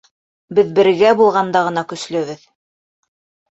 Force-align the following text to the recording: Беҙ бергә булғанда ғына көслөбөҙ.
Беҙ 0.59 0.71
бергә 0.79 1.11
булғанда 1.19 1.63
ғына 1.69 1.85
көслөбөҙ. 1.93 2.43